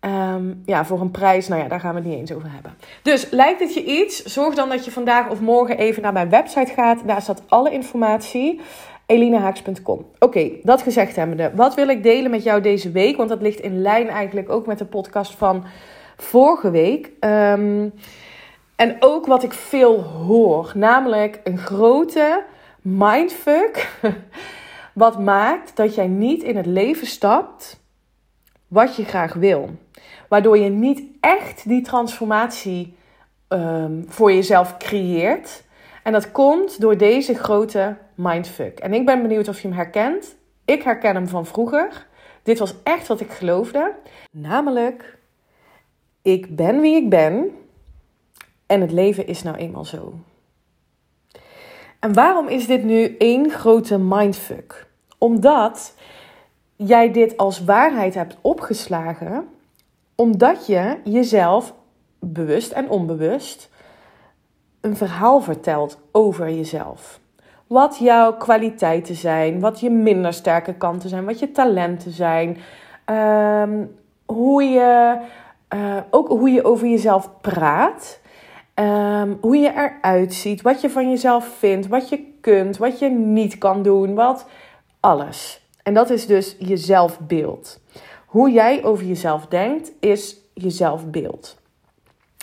Um, 0.01 0.61
ja, 0.65 0.85
voor 0.85 1.01
een 1.01 1.11
prijs, 1.11 1.47
nou 1.47 1.61
ja, 1.61 1.67
daar 1.67 1.79
gaan 1.79 1.93
we 1.93 1.99
het 1.99 2.09
niet 2.09 2.19
eens 2.19 2.31
over 2.31 2.51
hebben. 2.51 2.73
Dus 3.01 3.29
lijkt 3.29 3.59
het 3.59 3.73
je 3.73 3.83
iets? 3.83 4.23
Zorg 4.23 4.55
dan 4.55 4.69
dat 4.69 4.85
je 4.85 4.91
vandaag 4.91 5.29
of 5.29 5.41
morgen 5.41 5.77
even 5.77 6.01
naar 6.01 6.13
mijn 6.13 6.29
website 6.29 6.73
gaat. 6.73 7.07
Daar 7.07 7.21
staat 7.21 7.43
alle 7.47 7.71
informatie. 7.71 8.61
Elinehaaks.com. 9.05 10.05
Oké, 10.19 10.49
dat 10.63 10.81
gezegd 10.81 11.15
hebbende. 11.15 11.51
Wat 11.55 11.75
wil 11.75 11.87
ik 11.87 12.03
delen 12.03 12.31
met 12.31 12.43
jou 12.43 12.61
deze 12.61 12.91
week? 12.91 13.17
Want 13.17 13.29
dat 13.29 13.41
ligt 13.41 13.59
in 13.59 13.81
lijn 13.81 14.09
eigenlijk 14.09 14.49
ook 14.49 14.65
met 14.65 14.77
de 14.77 14.85
podcast 14.85 15.35
van 15.35 15.65
vorige 16.21 16.71
week. 16.71 17.11
Um, 17.19 17.93
en 18.75 18.95
ook 18.99 19.25
wat 19.25 19.43
ik 19.43 19.53
veel 19.53 20.01
hoor. 20.01 20.71
Namelijk 20.75 21.39
een 21.43 21.57
grote 21.57 22.43
mindfuck. 22.81 23.89
Wat 24.93 25.19
maakt 25.19 25.75
dat 25.75 25.95
jij 25.95 26.07
niet 26.07 26.43
in 26.43 26.57
het 26.57 26.65
leven 26.65 27.07
stapt 27.07 27.79
wat 28.67 28.95
je 28.95 29.05
graag 29.05 29.33
wil. 29.33 29.69
Waardoor 30.27 30.57
je 30.57 30.69
niet 30.69 31.03
echt 31.19 31.67
die 31.67 31.81
transformatie 31.81 32.95
um, 33.49 34.05
voor 34.07 34.33
jezelf 34.33 34.77
creëert. 34.77 35.63
En 36.03 36.11
dat 36.11 36.31
komt 36.31 36.81
door 36.81 36.97
deze 36.97 37.33
grote 37.33 37.97
mindfuck. 38.15 38.79
En 38.79 38.93
ik 38.93 39.05
ben 39.05 39.21
benieuwd 39.21 39.47
of 39.47 39.61
je 39.61 39.67
hem 39.67 39.77
herkent. 39.77 40.35
Ik 40.65 40.83
herken 40.83 41.15
hem 41.15 41.27
van 41.27 41.45
vroeger. 41.45 42.07
Dit 42.43 42.59
was 42.59 42.73
echt 42.83 43.07
wat 43.07 43.19
ik 43.19 43.31
geloofde. 43.31 43.93
Namelijk, 44.31 45.17
ik 46.31 46.55
ben 46.55 46.81
wie 46.81 46.95
ik 46.95 47.09
ben. 47.09 47.51
En 48.65 48.81
het 48.81 48.91
leven 48.91 49.27
is 49.27 49.43
nou 49.43 49.57
eenmaal 49.57 49.85
zo. 49.85 50.13
En 51.99 52.13
waarom 52.13 52.47
is 52.47 52.67
dit 52.67 52.83
nu 52.83 53.15
één 53.17 53.49
grote 53.49 53.97
mindfuck? 53.97 54.87
Omdat 55.17 55.93
jij 56.75 57.11
dit 57.11 57.37
als 57.37 57.63
waarheid 57.63 58.13
hebt 58.13 58.37
opgeslagen, 58.41 59.47
omdat 60.15 60.65
je 60.67 60.97
jezelf 61.03 61.73
bewust 62.19 62.71
en 62.71 62.89
onbewust 62.89 63.69
een 64.81 64.95
verhaal 64.95 65.41
vertelt 65.41 65.99
over 66.11 66.49
jezelf. 66.49 67.19
Wat 67.67 67.97
jouw 67.97 68.33
kwaliteiten 68.33 69.15
zijn, 69.15 69.59
wat 69.59 69.79
je 69.79 69.89
minder 69.89 70.33
sterke 70.33 70.73
kanten 70.73 71.09
zijn, 71.09 71.25
wat 71.25 71.39
je 71.39 71.51
talenten 71.51 72.11
zijn, 72.11 72.57
ehm, 73.05 73.85
hoe 74.25 74.63
je, 74.63 75.17
uh, 75.73 75.97
ook 76.09 76.27
hoe 76.27 76.49
je 76.49 76.63
over 76.63 76.87
jezelf 76.87 77.29
praat, 77.41 78.19
um, 78.75 79.37
hoe 79.41 79.57
je 79.57 79.71
eruit 79.73 80.33
ziet, 80.33 80.61
wat 80.61 80.81
je 80.81 80.89
van 80.89 81.09
jezelf 81.09 81.57
vindt, 81.57 81.87
wat 81.87 82.09
je 82.09 82.37
kunt, 82.41 82.77
wat 82.77 82.99
je 82.99 83.09
niet 83.09 83.57
kan 83.57 83.83
doen, 83.83 84.15
wat 84.15 84.45
alles. 84.99 85.67
En 85.83 85.93
dat 85.93 86.09
is 86.09 86.25
dus 86.25 86.55
je 86.59 86.77
zelfbeeld. 86.77 87.79
Hoe 88.25 88.51
jij 88.51 88.83
over 88.83 89.05
jezelf 89.05 89.45
denkt, 89.45 89.91
is 89.99 90.37
je 90.53 90.69
zelfbeeld. 90.69 91.57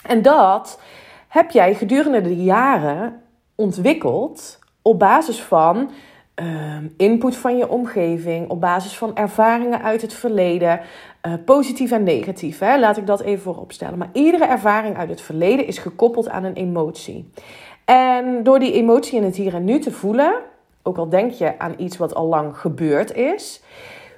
En 0.05 0.21
dat 0.21 0.79
heb 1.27 1.51
jij 1.51 1.75
gedurende 1.75 2.21
de 2.21 2.35
jaren 2.35 3.21
ontwikkeld 3.55 4.59
op 4.81 4.99
basis 4.99 5.41
van 5.41 5.89
uh, 6.41 6.77
input 6.97 7.35
van 7.35 7.57
je 7.57 7.69
omgeving, 7.69 8.49
op 8.49 8.61
basis 8.61 8.97
van 8.97 9.15
ervaringen 9.15 9.81
uit 9.81 10.01
het 10.01 10.13
verleden, 10.13 10.79
uh, 11.27 11.33
positief 11.45 11.91
en 11.91 12.03
negatief. 12.03 12.59
Hè? 12.59 12.79
Laat 12.79 12.97
ik 12.97 13.07
dat 13.07 13.21
even 13.21 13.43
voorop 13.43 13.71
stellen. 13.71 13.97
Maar 13.97 14.09
iedere 14.13 14.45
ervaring 14.45 14.97
uit 14.97 15.09
het 15.09 15.21
verleden 15.21 15.67
is 15.67 15.77
gekoppeld 15.77 16.29
aan 16.29 16.43
een 16.43 16.53
emotie. 16.53 17.29
En 17.85 18.43
door 18.43 18.59
die 18.59 18.73
emotie 18.73 19.17
in 19.17 19.23
het 19.23 19.35
hier 19.35 19.55
en 19.55 19.63
nu 19.63 19.79
te 19.79 19.91
voelen, 19.91 20.33
ook 20.83 20.97
al 20.97 21.09
denk 21.09 21.31
je 21.31 21.59
aan 21.59 21.73
iets 21.77 21.97
wat 21.97 22.15
al 22.15 22.27
lang 22.27 22.57
gebeurd 22.57 23.15
is, 23.15 23.63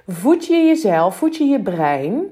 voed 0.06 0.46
je 0.46 0.56
jezelf, 0.56 1.16
voed 1.16 1.36
je 1.36 1.44
je 1.44 1.60
brein 1.60 2.24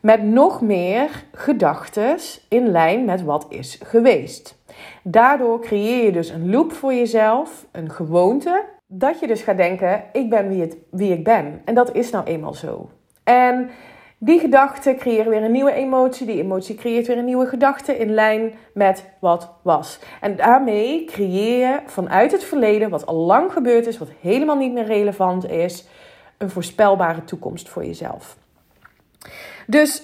met 0.00 0.22
nog 0.22 0.60
meer 0.60 1.24
gedachten 1.32 2.16
in 2.48 2.70
lijn 2.70 3.04
met 3.04 3.22
wat 3.22 3.46
is 3.48 3.80
geweest. 3.84 4.60
Daardoor 5.02 5.60
creëer 5.60 6.04
je 6.04 6.12
dus 6.12 6.28
een 6.28 6.50
loop 6.50 6.72
voor 6.72 6.94
jezelf, 6.94 7.66
een 7.72 7.90
gewoonte, 7.90 8.64
dat 8.86 9.20
je 9.20 9.26
dus 9.26 9.42
gaat 9.42 9.56
denken: 9.56 10.04
ik 10.12 10.30
ben 10.30 10.48
wie 10.90 11.12
ik 11.12 11.24
ben. 11.24 11.62
En 11.64 11.74
dat 11.74 11.94
is 11.94 12.10
nou 12.10 12.24
eenmaal 12.24 12.54
zo. 12.54 12.88
En 13.24 13.70
die 14.24 14.38
gedachten 14.38 14.96
creëren 14.96 15.30
weer 15.30 15.42
een 15.42 15.52
nieuwe 15.52 15.72
emotie. 15.72 16.26
Die 16.26 16.42
emotie 16.42 16.74
creëert 16.74 17.06
weer 17.06 17.18
een 17.18 17.24
nieuwe 17.24 17.46
gedachte 17.46 17.98
in 17.98 18.14
lijn 18.14 18.54
met 18.74 19.04
wat 19.20 19.50
was. 19.62 19.98
En 20.20 20.36
daarmee 20.36 21.04
creëer 21.04 21.58
je 21.68 21.80
vanuit 21.86 22.32
het 22.32 22.44
verleden, 22.44 22.90
wat 22.90 23.06
al 23.06 23.14
lang 23.14 23.52
gebeurd 23.52 23.86
is, 23.86 23.98
wat 23.98 24.08
helemaal 24.20 24.56
niet 24.56 24.72
meer 24.72 24.84
relevant 24.84 25.50
is, 25.50 25.86
een 26.38 26.50
voorspelbare 26.50 27.24
toekomst 27.24 27.68
voor 27.68 27.84
jezelf. 27.84 28.36
Dus 29.66 30.02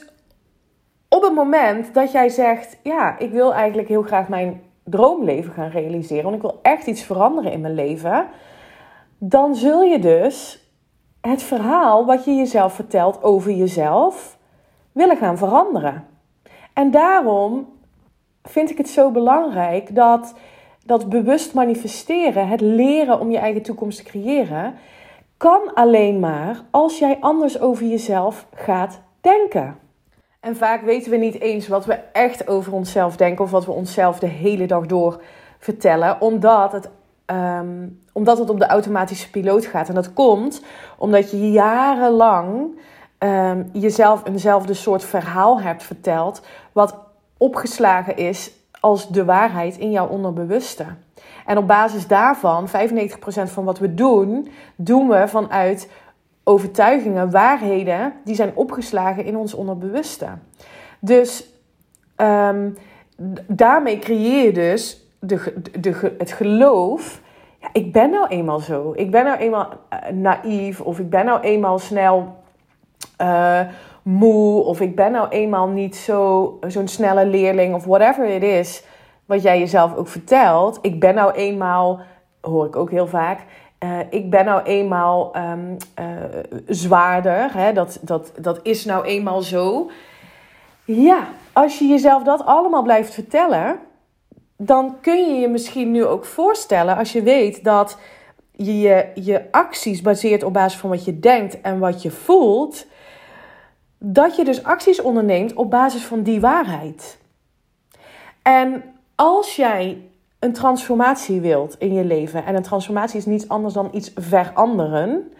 op 1.09 1.23
het 1.23 1.35
moment 1.35 1.95
dat 1.95 2.13
jij 2.13 2.29
zegt: 2.29 2.79
Ja, 2.83 3.19
ik 3.19 3.31
wil 3.31 3.55
eigenlijk 3.55 3.89
heel 3.89 4.03
graag 4.03 4.29
mijn 4.29 4.63
droomleven 4.85 5.53
gaan 5.53 5.71
realiseren, 5.71 6.25
want 6.25 6.37
ik 6.37 6.43
wil 6.43 6.59
echt 6.63 6.87
iets 6.87 7.03
veranderen 7.03 7.53
in 7.53 7.61
mijn 7.61 7.75
leven, 7.75 8.27
dan 9.19 9.55
zul 9.55 9.83
je 9.83 9.99
dus 9.99 10.68
het 11.28 11.42
verhaal 11.42 12.06
wat 12.06 12.25
je 12.25 12.35
jezelf 12.35 12.73
vertelt 12.73 13.23
over 13.23 13.52
jezelf 13.52 14.38
willen 14.92 15.16
gaan 15.16 15.38
veranderen. 15.38 16.06
En 16.73 16.90
daarom 16.90 17.68
vind 18.42 18.70
ik 18.70 18.78
het 18.78 18.88
zo 18.88 19.11
belangrijk 19.11 19.94
dat 19.94 20.35
dat 20.85 21.08
bewust 21.08 21.54
manifesteren, 21.54 22.49
het 22.49 22.61
leren 22.61 23.20
om 23.20 23.30
je 23.30 23.38
eigen 23.38 23.62
toekomst 23.62 23.99
te 23.99 24.04
creëren, 24.04 24.75
kan 25.37 25.75
alleen 25.75 26.20
maar 26.20 26.61
als 26.70 26.99
jij 26.99 27.16
anders 27.20 27.61
over 27.61 27.87
jezelf 27.87 28.47
gaat 28.54 29.00
denken. 29.20 29.78
En 30.40 30.56
vaak 30.56 30.82
weten 30.82 31.11
we 31.11 31.16
niet 31.16 31.40
eens 31.40 31.68
wat 31.68 31.85
we 31.85 31.92
echt 32.12 32.49
over 32.49 32.73
onszelf 32.73 33.16
denken 33.16 33.44
of 33.44 33.50
wat 33.50 33.64
we 33.64 33.73
onszelf 33.73 34.18
de 34.18 34.26
hele 34.26 34.66
dag 34.66 34.87
door 34.87 35.23
vertellen, 35.58 36.20
omdat 36.20 36.73
het 36.73 36.90
Ehm, 37.28 37.88
omdat 38.12 38.38
het 38.38 38.50
op 38.50 38.58
de 38.58 38.66
automatische 38.66 39.30
piloot 39.30 39.66
gaat. 39.66 39.88
En 39.88 39.94
dat 39.94 40.12
komt 40.12 40.62
omdat 40.99 41.30
je 41.30 41.50
jarenlang 41.50 42.78
um, 43.18 43.70
jezelf 43.73 44.26
eenzelfde 44.26 44.75
soort 44.75 45.04
verhaal 45.04 45.61
hebt 45.61 45.82
verteld, 45.82 46.42
wat 46.73 46.97
opgeslagen 47.37 48.16
is 48.16 48.52
als 48.80 49.08
de 49.08 49.25
waarheid 49.25 49.76
in 49.76 49.90
jouw 49.90 50.08
onderbewuste. 50.08 50.85
En 51.47 51.58
op 51.58 51.66
basis 51.66 52.06
daarvan, 52.06 52.68
95% 52.68 52.70
van 53.44 53.64
wat 53.64 53.78
we 53.78 53.94
doen, 53.94 54.49
doen 54.76 55.08
we 55.08 55.28
vanuit 55.28 55.90
overtuigingen, 56.44 57.30
waarheden, 57.30 58.12
die 58.25 58.35
zijn 58.35 58.52
opgeslagen 58.54 59.25
in 59.25 59.37
ons 59.37 59.54
onderbewuste. 59.54 60.28
Dus 60.99 61.49
um, 62.16 62.76
daarmee 63.47 63.99
creëer 63.99 64.44
je 64.44 64.52
dus 64.52 65.06
de, 65.19 65.55
de, 65.81 66.15
het 66.19 66.33
geloof. 66.33 67.21
Ja, 67.61 67.69
ik 67.73 67.93
ben 67.93 68.11
nou 68.11 68.27
eenmaal 68.27 68.59
zo. 68.59 68.93
Ik 68.97 69.11
ben 69.11 69.25
nou 69.25 69.39
eenmaal 69.39 69.69
uh, 69.93 70.11
naïef. 70.11 70.81
Of 70.81 70.99
ik 70.99 71.11
ben 71.11 71.25
nou 71.25 71.41
eenmaal 71.41 71.79
snel 71.79 72.37
uh, 73.23 73.61
moe. 74.03 74.63
Of 74.63 74.81
ik 74.81 74.97
ben 74.97 75.13
nou 75.13 75.29
eenmaal 75.29 75.69
niet 75.69 75.97
zo, 75.97 76.59
zo'n 76.67 76.89
snelle 76.89 77.27
leerling. 77.27 77.75
Of 77.75 77.85
whatever 77.85 78.27
it 78.27 78.43
is. 78.43 78.85
Wat 79.27 79.43
jij 79.43 79.59
jezelf 79.59 79.97
ook 79.97 80.09
vertelt. 80.09 80.79
Ik 80.83 81.01
ben 81.01 81.15
nou 81.15 81.33
eenmaal, 81.33 82.01
hoor 82.41 82.67
ik 82.67 82.77
ook 82.77 82.91
heel 82.91 83.07
vaak. 83.07 83.41
Uh, 83.85 83.99
ik 84.11 84.31
ben 84.31 84.45
nou 84.45 84.63
eenmaal 84.63 85.37
um, 85.37 85.77
zwaarder. 86.67 87.53
Hè? 87.53 87.73
Dat, 87.73 87.99
dat, 88.03 88.33
dat 88.41 88.61
is 88.63 88.85
nou 88.85 89.05
eenmaal 89.05 89.43
zo. 89.43 89.91
Ja, 90.85 91.29
als 91.53 91.79
je 91.79 91.87
jezelf 91.87 92.23
dat 92.23 92.45
allemaal 92.45 92.83
blijft 92.83 93.15
vertellen 93.15 93.79
dan 94.61 94.97
kun 95.00 95.35
je 95.35 95.41
je 95.41 95.49
misschien 95.49 95.91
nu 95.91 96.05
ook 96.05 96.25
voorstellen 96.25 96.97
als 96.97 97.12
je 97.12 97.23
weet 97.23 97.65
dat 97.65 97.99
je 98.53 99.11
je, 99.15 99.45
acties 99.50 100.03
baseert 100.03 100.43
op 100.43 100.53
basis 100.53 100.79
van 100.79 100.91
wat 100.91 101.05
je 101.05 101.19
denkt 101.19 101.61
en 101.61 101.79
wat 101.79 102.03
je 102.03 102.11
voelt, 102.11 102.87
dat 103.99 104.37
je 104.37 104.45
dus 104.45 104.65
acties 104.65 105.00
onderneemt 105.00 105.55
op 105.55 105.71
basis 105.71 106.05
van 106.05 106.23
die 106.23 106.41
waarheid. 106.41 107.19
En 108.43 108.83
als 109.15 109.57
jij 109.57 110.03
een 110.38 110.53
transformatie 110.53 111.41
wilt 111.41 111.77
in 111.79 111.95
je 111.95 112.05
leven, 112.05 112.45
en 112.45 112.55
een 112.55 112.62
transformatie 112.62 113.19
is 113.19 113.27
niets 113.27 113.49
anders 113.49 113.75
dan 113.75 113.91
iets 113.93 114.12
veranderen, 114.15 115.33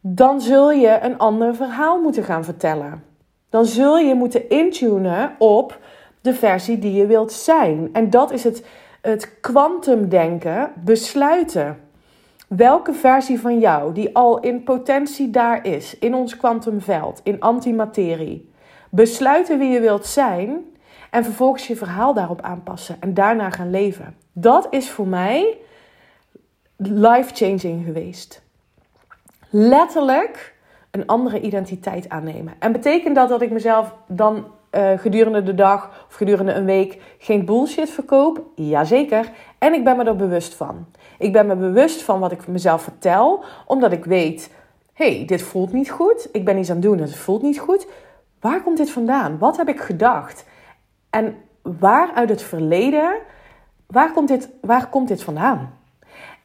dan 0.00 0.40
zul 0.40 0.70
je 0.70 0.98
een 1.02 1.18
ander 1.18 1.54
verhaal 1.54 2.00
moeten 2.00 2.24
gaan 2.24 2.44
vertellen. 2.44 3.04
Dan 3.48 3.64
zul 3.64 3.98
je 3.98 4.14
moeten 4.14 4.48
intunen 4.48 5.34
op 5.38 5.78
de 6.24 6.34
versie 6.34 6.78
die 6.78 6.92
je 6.92 7.06
wilt 7.06 7.32
zijn. 7.32 7.88
En 7.92 8.10
dat 8.10 8.30
is 8.30 8.44
het, 8.44 8.64
het 9.00 9.40
kwantumdenken, 9.40 10.72
besluiten. 10.84 11.78
Welke 12.48 12.92
versie 12.92 13.40
van 13.40 13.58
jou, 13.58 13.92
die 13.92 14.16
al 14.16 14.40
in 14.40 14.62
potentie 14.62 15.30
daar 15.30 15.66
is, 15.66 15.98
in 15.98 16.14
ons 16.14 16.36
kwantumveld, 16.36 17.20
in 17.24 17.40
antimaterie, 17.40 18.50
besluiten 18.90 19.58
wie 19.58 19.70
je 19.70 19.80
wilt 19.80 20.06
zijn 20.06 20.60
en 21.10 21.24
vervolgens 21.24 21.66
je 21.66 21.76
verhaal 21.76 22.14
daarop 22.14 22.40
aanpassen 22.40 22.96
en 23.00 23.14
daarna 23.14 23.50
gaan 23.50 23.70
leven. 23.70 24.16
Dat 24.32 24.66
is 24.70 24.90
voor 24.90 25.06
mij 25.06 25.58
life-changing 26.76 27.84
geweest. 27.84 28.42
Letterlijk 29.50 30.54
een 30.90 31.06
andere 31.06 31.40
identiteit 31.40 32.08
aannemen. 32.08 32.54
En 32.58 32.72
betekent 32.72 33.14
dat 33.14 33.28
dat 33.28 33.42
ik 33.42 33.50
mezelf 33.50 33.94
dan 34.06 34.46
uh, 34.76 34.98
gedurende 34.98 35.42
de 35.42 35.54
dag 35.54 36.04
of 36.08 36.14
gedurende 36.14 36.52
een 36.52 36.64
week 36.64 37.00
geen 37.18 37.44
bullshit 37.44 37.90
verkoop? 37.90 38.42
Jazeker. 38.54 39.30
En 39.58 39.74
ik 39.74 39.84
ben 39.84 39.96
me 39.96 40.04
er 40.04 40.16
bewust 40.16 40.54
van. 40.54 40.86
Ik 41.18 41.32
ben 41.32 41.46
me 41.46 41.56
bewust 41.56 42.02
van 42.02 42.20
wat 42.20 42.32
ik 42.32 42.46
mezelf 42.46 42.82
vertel, 42.82 43.44
omdat 43.66 43.92
ik 43.92 44.04
weet: 44.04 44.54
hey, 44.92 45.24
dit 45.26 45.42
voelt 45.42 45.72
niet 45.72 45.90
goed. 45.90 46.28
Ik 46.32 46.44
ben 46.44 46.58
iets 46.58 46.68
aan 46.68 46.76
het 46.76 46.84
doen 46.84 46.96
en 46.96 47.02
het 47.02 47.16
voelt 47.16 47.42
niet 47.42 47.58
goed. 47.58 47.86
Waar 48.40 48.62
komt 48.62 48.76
dit 48.76 48.90
vandaan? 48.90 49.38
Wat 49.38 49.56
heb 49.56 49.68
ik 49.68 49.80
gedacht? 49.80 50.46
En 51.10 51.36
waar 51.62 52.10
uit 52.14 52.28
het 52.28 52.42
verleden, 52.42 53.16
waar 53.86 54.12
komt 54.12 54.28
dit, 54.28 54.48
waar 54.60 54.88
komt 54.88 55.08
dit 55.08 55.22
vandaan? 55.22 55.72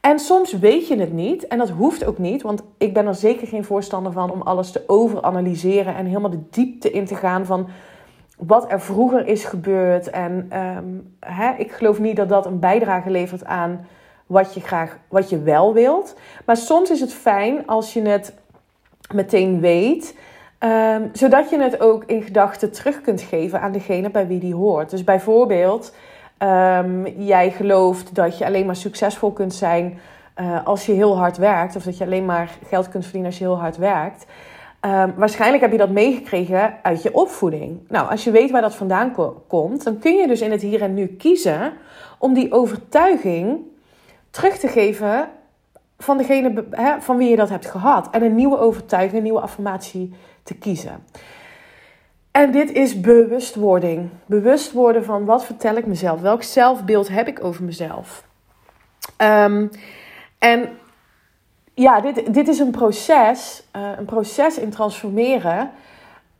En 0.00 0.18
soms 0.18 0.52
weet 0.52 0.88
je 0.88 0.96
het 0.96 1.12
niet 1.12 1.46
en 1.46 1.58
dat 1.58 1.70
hoeft 1.70 2.04
ook 2.04 2.18
niet, 2.18 2.42
want 2.42 2.62
ik 2.78 2.94
ben 2.94 3.06
er 3.06 3.14
zeker 3.14 3.46
geen 3.46 3.64
voorstander 3.64 4.12
van 4.12 4.30
om 4.30 4.42
alles 4.42 4.70
te 4.70 4.82
overanalyseren 4.86 5.94
en 5.94 6.06
helemaal 6.06 6.30
de 6.30 6.48
diepte 6.50 6.90
in 6.90 7.04
te 7.04 7.14
gaan 7.14 7.46
van 7.46 7.68
wat 8.46 8.72
er 8.72 8.80
vroeger 8.80 9.26
is 9.26 9.44
gebeurd. 9.44 10.10
En 10.10 10.46
ehm, 10.48 10.84
hè, 11.20 11.52
ik 11.56 11.72
geloof 11.72 11.98
niet 11.98 12.16
dat 12.16 12.28
dat 12.28 12.46
een 12.46 12.58
bijdrage 12.58 13.10
levert 13.10 13.44
aan 13.44 13.86
wat 14.26 14.54
je 14.54 14.60
graag, 14.60 14.98
wat 15.08 15.30
je 15.30 15.42
wel 15.42 15.72
wilt. 15.72 16.16
Maar 16.44 16.56
soms 16.56 16.90
is 16.90 17.00
het 17.00 17.12
fijn 17.12 17.66
als 17.66 17.92
je 17.92 18.02
het 18.02 18.34
meteen 19.14 19.60
weet. 19.60 20.16
Ehm, 20.58 21.02
zodat 21.12 21.50
je 21.50 21.60
het 21.60 21.80
ook 21.80 22.04
in 22.04 22.22
gedachten 22.22 22.72
terug 22.72 23.00
kunt 23.00 23.20
geven 23.20 23.60
aan 23.60 23.72
degene 23.72 24.10
bij 24.10 24.26
wie 24.26 24.38
die 24.38 24.54
hoort. 24.54 24.90
Dus 24.90 25.04
bijvoorbeeld, 25.04 25.94
um, 26.38 27.06
jij 27.06 27.50
gelooft 27.50 28.14
dat 28.14 28.38
je 28.38 28.44
alleen 28.44 28.66
maar 28.66 28.76
succesvol 28.76 29.32
kunt 29.32 29.54
zijn 29.54 29.98
uh, 30.40 30.66
als 30.66 30.86
je 30.86 30.92
heel 30.92 31.16
hard 31.16 31.36
werkt. 31.36 31.76
Of 31.76 31.82
dat 31.82 31.98
je 31.98 32.04
alleen 32.04 32.24
maar 32.24 32.50
geld 32.68 32.88
kunt 32.88 33.02
verdienen 33.02 33.30
als 33.30 33.38
je 33.38 33.44
heel 33.44 33.60
hard 33.60 33.76
werkt. 33.76 34.26
Um, 34.86 35.14
waarschijnlijk 35.16 35.62
heb 35.62 35.72
je 35.72 35.78
dat 35.78 35.90
meegekregen 35.90 36.74
uit 36.82 37.02
je 37.02 37.14
opvoeding. 37.14 37.80
Nou, 37.88 38.10
als 38.10 38.24
je 38.24 38.30
weet 38.30 38.50
waar 38.50 38.60
dat 38.62 38.74
vandaan 38.74 39.14
komt, 39.46 39.84
dan 39.84 39.98
kun 39.98 40.14
je 40.14 40.26
dus 40.26 40.40
in 40.40 40.50
het 40.50 40.62
hier 40.62 40.82
en 40.82 40.94
nu 40.94 41.06
kiezen 41.06 41.72
om 42.18 42.34
die 42.34 42.52
overtuiging 42.52 43.60
terug 44.30 44.58
te 44.58 44.68
geven 44.68 45.28
van 45.98 46.16
degene 46.16 46.64
van 46.98 47.16
wie 47.16 47.28
je 47.28 47.36
dat 47.36 47.48
hebt 47.48 47.66
gehad. 47.66 48.10
En 48.10 48.22
een 48.22 48.34
nieuwe 48.34 48.58
overtuiging, 48.58 49.16
een 49.16 49.22
nieuwe 49.22 49.40
affirmatie 49.40 50.14
te 50.42 50.54
kiezen. 50.54 51.04
En 52.30 52.50
dit 52.50 52.72
is 52.72 53.00
bewustwording. 53.00 54.08
Bewust 54.26 54.72
worden 54.72 55.04
van 55.04 55.24
wat 55.24 55.44
vertel 55.44 55.76
ik 55.76 55.86
mezelf? 55.86 56.20
Welk 56.20 56.42
zelfbeeld 56.42 57.08
heb 57.08 57.28
ik 57.28 57.44
over 57.44 57.64
mezelf? 57.64 58.24
Um, 59.18 59.70
en 60.38 60.68
ja, 61.80 62.00
dit, 62.00 62.34
dit 62.34 62.48
is 62.48 62.58
een 62.58 62.70
proces, 62.70 63.62
uh, 63.76 63.82
een 63.98 64.04
proces 64.04 64.58
in 64.58 64.70
transformeren, 64.70 65.70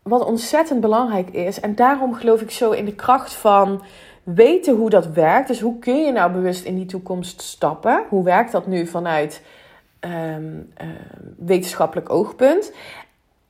wat 0.03 0.24
ontzettend 0.24 0.81
belangrijk 0.81 1.31
is. 1.31 1.61
En 1.61 1.74
daarom 1.74 2.14
geloof 2.14 2.40
ik 2.40 2.50
zo 2.50 2.70
in 2.70 2.85
de 2.85 2.94
kracht 2.94 3.33
van 3.33 3.83
weten 4.22 4.74
hoe 4.74 4.90
dat 4.90 5.07
werkt. 5.07 5.48
Dus 5.48 5.61
hoe 5.61 5.79
kun 5.79 6.05
je 6.05 6.12
nou 6.12 6.33
bewust 6.33 6.64
in 6.64 6.74
die 6.74 6.87
toekomst 6.87 7.42
stappen? 7.42 8.05
Hoe 8.09 8.24
werkt 8.24 8.53
dat 8.53 8.66
nu 8.66 8.87
vanuit 8.87 9.42
um, 10.00 10.72
uh, 10.83 10.88
wetenschappelijk 11.37 12.11
oogpunt? 12.11 12.72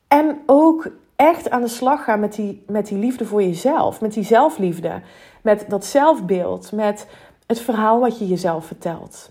En 0.08 0.38
ook 0.46 0.90
echt 1.16 1.50
aan 1.50 1.62
de 1.62 1.68
slag 1.68 2.04
gaan 2.04 2.20
met 2.20 2.34
die, 2.34 2.62
met 2.66 2.86
die 2.86 2.98
liefde 2.98 3.24
voor 3.24 3.42
jezelf, 3.42 4.00
met 4.00 4.12
die 4.12 4.24
zelfliefde, 4.24 5.00
met 5.42 5.64
dat 5.68 5.84
zelfbeeld, 5.84 6.72
met 6.72 7.06
het 7.46 7.60
verhaal 7.60 8.00
wat 8.00 8.18
je 8.18 8.28
jezelf 8.28 8.64
vertelt 8.66 9.30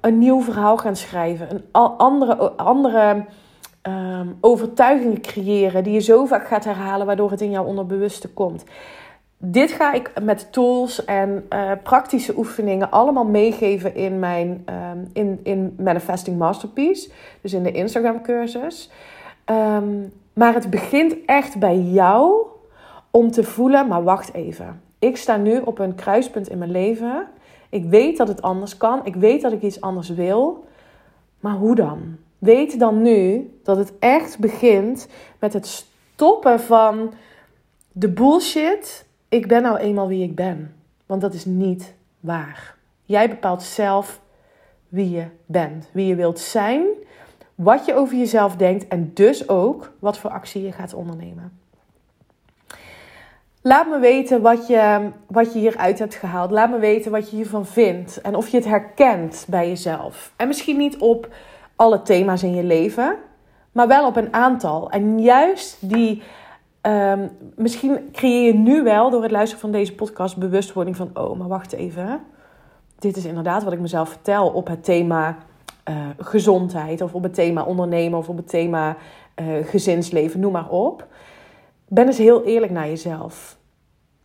een 0.00 0.18
nieuw 0.18 0.42
verhaal 0.42 0.76
gaan 0.76 0.96
schrijven. 0.96 1.50
Een 1.50 1.64
andere, 1.96 2.50
andere 2.50 3.24
um, 3.82 4.36
overtuigingen 4.40 5.20
creëren 5.20 5.84
die 5.84 5.92
je 5.92 6.00
zo 6.00 6.24
vaak 6.24 6.46
gaat 6.46 6.64
herhalen, 6.64 7.06
waardoor 7.06 7.30
het 7.30 7.40
in 7.40 7.50
jouw 7.50 7.64
onderbewuste 7.64 8.28
komt. 8.28 8.64
Dit 9.40 9.70
ga 9.70 9.92
ik 9.92 10.12
met 10.22 10.52
tools 10.52 11.04
en 11.04 11.46
uh, 11.52 11.70
praktische 11.82 12.36
oefeningen 12.36 12.90
allemaal 12.90 13.24
meegeven 13.24 13.94
in 13.94 14.18
mijn 14.18 14.64
um, 14.66 15.10
in, 15.12 15.40
in 15.42 15.74
Manifesting 15.78 16.38
Masterpiece. 16.38 17.10
Dus 17.40 17.52
in 17.52 17.62
de 17.62 17.72
Instagram 17.72 18.22
cursus. 18.22 18.90
Um, 19.46 20.12
maar 20.32 20.54
het 20.54 20.70
begint 20.70 21.16
echt 21.26 21.58
bij 21.58 21.78
jou 21.78 22.46
om 23.10 23.30
te 23.30 23.44
voelen, 23.44 23.88
maar 23.88 24.02
wacht 24.02 24.34
even. 24.34 24.80
Ik 24.98 25.16
sta 25.16 25.36
nu 25.36 25.58
op 25.58 25.78
een 25.78 25.94
kruispunt 25.94 26.48
in 26.48 26.58
mijn 26.58 26.70
leven 26.70 27.26
ik 27.68 27.84
weet 27.84 28.16
dat 28.16 28.28
het 28.28 28.42
anders 28.42 28.76
kan. 28.76 29.00
Ik 29.04 29.14
weet 29.14 29.42
dat 29.42 29.52
ik 29.52 29.62
iets 29.62 29.80
anders 29.80 30.08
wil. 30.08 30.64
Maar 31.40 31.54
hoe 31.54 31.74
dan? 31.74 32.16
Weet 32.38 32.78
dan 32.78 33.02
nu 33.02 33.50
dat 33.62 33.76
het 33.76 33.92
echt 33.98 34.38
begint 34.38 35.08
met 35.38 35.52
het 35.52 35.66
stoppen 35.66 36.60
van 36.60 37.12
de 37.92 38.08
bullshit. 38.08 39.06
Ik 39.28 39.48
ben 39.48 39.62
nou 39.62 39.78
eenmaal 39.78 40.08
wie 40.08 40.22
ik 40.22 40.34
ben. 40.34 40.74
Want 41.06 41.20
dat 41.20 41.34
is 41.34 41.44
niet 41.44 41.94
waar. 42.20 42.76
Jij 43.04 43.28
bepaalt 43.28 43.62
zelf 43.62 44.20
wie 44.88 45.10
je 45.10 45.24
bent, 45.46 45.88
wie 45.92 46.06
je 46.06 46.14
wilt 46.14 46.38
zijn, 46.38 46.86
wat 47.54 47.84
je 47.84 47.94
over 47.94 48.16
jezelf 48.16 48.56
denkt 48.56 48.88
en 48.88 49.10
dus 49.14 49.48
ook 49.48 49.92
wat 49.98 50.18
voor 50.18 50.30
actie 50.30 50.62
je 50.62 50.72
gaat 50.72 50.94
ondernemen. 50.94 51.58
Laat 53.62 53.88
me 53.88 53.98
weten 53.98 54.42
wat 54.42 54.66
je, 54.66 55.10
wat 55.26 55.52
je 55.52 55.58
hieruit 55.58 55.98
hebt 55.98 56.14
gehaald. 56.14 56.50
Laat 56.50 56.70
me 56.70 56.78
weten 56.78 57.10
wat 57.10 57.30
je 57.30 57.36
hiervan 57.36 57.66
vindt. 57.66 58.20
En 58.20 58.36
of 58.36 58.48
je 58.48 58.56
het 58.56 58.66
herkent 58.66 59.46
bij 59.48 59.68
jezelf. 59.68 60.32
En 60.36 60.48
misschien 60.48 60.76
niet 60.76 60.96
op 60.96 61.28
alle 61.76 62.02
thema's 62.02 62.42
in 62.42 62.54
je 62.54 62.64
leven, 62.64 63.16
maar 63.72 63.88
wel 63.88 64.06
op 64.06 64.16
een 64.16 64.32
aantal. 64.32 64.90
En 64.90 65.20
juist 65.20 65.76
die. 65.80 66.22
Um, 66.82 67.30
misschien 67.56 68.08
creëer 68.12 68.46
je 68.46 68.54
nu 68.54 68.82
wel 68.82 69.10
door 69.10 69.22
het 69.22 69.30
luisteren 69.30 69.60
van 69.60 69.72
deze 69.72 69.94
podcast 69.94 70.36
bewustwording 70.36 70.96
van: 70.96 71.10
oh, 71.14 71.38
maar 71.38 71.48
wacht 71.48 71.72
even. 71.72 72.20
Dit 72.98 73.16
is 73.16 73.24
inderdaad 73.24 73.64
wat 73.64 73.72
ik 73.72 73.80
mezelf 73.80 74.08
vertel 74.08 74.48
op 74.48 74.66
het 74.68 74.84
thema 74.84 75.36
uh, 75.88 75.96
gezondheid, 76.18 77.00
of 77.00 77.14
op 77.14 77.22
het 77.22 77.34
thema 77.34 77.62
ondernemen, 77.62 78.18
of 78.18 78.28
op 78.28 78.36
het 78.36 78.48
thema 78.48 78.96
uh, 79.40 79.66
gezinsleven, 79.66 80.40
noem 80.40 80.52
maar 80.52 80.68
op. 80.68 81.06
Ben 81.88 82.06
eens 82.06 82.18
heel 82.18 82.44
eerlijk 82.44 82.72
naar 82.72 82.88
jezelf. 82.88 83.56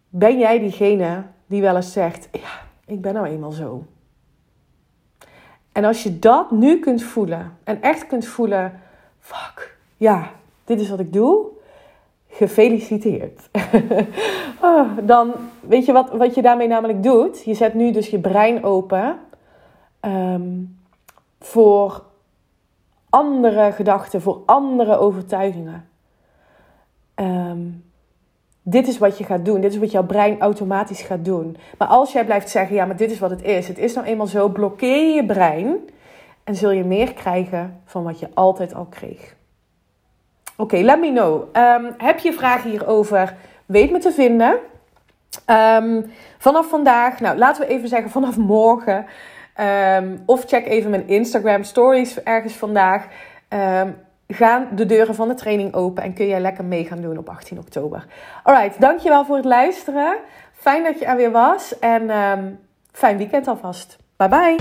Ben 0.09 0.39
jij 0.39 0.59
diegene 0.59 1.23
die 1.45 1.61
wel 1.61 1.75
eens 1.75 1.91
zegt: 1.91 2.29
Ja, 2.31 2.61
ik 2.85 3.01
ben 3.01 3.13
nou 3.13 3.27
eenmaal 3.27 3.51
zo? 3.51 3.83
En 5.71 5.83
als 5.83 6.03
je 6.03 6.19
dat 6.19 6.51
nu 6.51 6.79
kunt 6.79 7.03
voelen 7.03 7.57
en 7.63 7.81
echt 7.81 8.07
kunt 8.07 8.25
voelen: 8.25 8.79
Fuck, 9.19 9.77
ja, 9.97 10.31
dit 10.63 10.79
is 10.79 10.89
wat 10.89 10.99
ik 10.99 11.13
doe. 11.13 11.45
Gefeliciteerd. 12.27 13.49
oh, 14.61 14.89
dan 15.01 15.33
weet 15.59 15.85
je 15.85 15.91
wat, 15.91 16.09
wat 16.11 16.35
je 16.35 16.41
daarmee 16.41 16.67
namelijk 16.67 17.03
doet? 17.03 17.43
Je 17.43 17.53
zet 17.53 17.73
nu 17.73 17.91
dus 17.91 18.09
je 18.09 18.19
brein 18.19 18.63
open 18.63 19.19
um, 20.01 20.79
voor 21.39 22.03
andere 23.09 23.71
gedachten, 23.71 24.21
voor 24.21 24.41
andere 24.45 24.97
overtuigingen. 24.97 25.87
Um, 27.15 27.83
dit 28.61 28.87
is 28.87 28.97
wat 28.97 29.17
je 29.17 29.23
gaat 29.23 29.45
doen. 29.45 29.61
Dit 29.61 29.71
is 29.71 29.79
wat 29.79 29.91
jouw 29.91 30.05
brein 30.05 30.39
automatisch 30.39 31.01
gaat 31.01 31.25
doen. 31.25 31.57
Maar 31.77 31.87
als 31.87 32.11
jij 32.11 32.25
blijft 32.25 32.49
zeggen, 32.49 32.75
ja, 32.75 32.85
maar 32.85 32.95
dit 32.95 33.11
is 33.11 33.19
wat 33.19 33.29
het 33.29 33.41
is. 33.41 33.67
Het 33.67 33.77
is 33.77 33.93
nou 33.93 34.07
eenmaal 34.07 34.27
zo. 34.27 34.49
Blokkeer 34.49 35.15
je 35.15 35.25
brein. 35.25 35.77
En 36.43 36.55
zul 36.55 36.71
je 36.71 36.83
meer 36.83 37.13
krijgen 37.13 37.81
van 37.85 38.03
wat 38.03 38.19
je 38.19 38.29
altijd 38.33 38.73
al 38.73 38.85
kreeg. 38.85 39.35
Oké, 40.57 40.77
let 40.77 40.99
me 40.99 41.11
know. 41.11 41.55
Um, 41.55 41.93
heb 41.97 42.19
je 42.19 42.33
vragen 42.33 42.69
hierover? 42.69 43.35
Weet 43.65 43.91
me 43.91 43.97
te 43.97 44.11
vinden. 44.11 44.57
Um, 45.47 46.11
vanaf 46.37 46.69
vandaag, 46.69 47.19
nou 47.19 47.37
laten 47.37 47.61
we 47.61 47.73
even 47.73 47.87
zeggen 47.87 48.09
vanaf 48.09 48.37
morgen. 48.37 49.05
Of 50.25 50.43
check 50.45 50.67
even 50.67 50.89
mijn 50.89 51.07
Instagram 51.07 51.63
stories 51.63 52.23
ergens 52.23 52.53
vandaag 52.53 53.07
gaan 54.33 54.67
de 54.75 54.85
deuren 54.85 55.15
van 55.15 55.27
de 55.27 55.33
training 55.33 55.73
open 55.73 56.03
en 56.03 56.13
kun 56.13 56.27
jij 56.27 56.39
lekker 56.39 56.63
mee 56.63 56.85
gaan 56.85 57.01
doen 57.01 57.17
op 57.17 57.29
18 57.29 57.59
oktober. 57.59 58.05
Alright, 58.43 58.81
dankjewel 58.81 59.25
voor 59.25 59.35
het 59.35 59.45
luisteren. 59.45 60.15
Fijn 60.53 60.83
dat 60.83 60.99
je 60.99 61.05
er 61.05 61.15
weer 61.15 61.31
was 61.31 61.79
en 61.79 62.09
um, 62.17 62.59
fijn 62.91 63.17
weekend 63.17 63.47
alvast. 63.47 63.97
Bye 64.17 64.29
bye. 64.29 64.55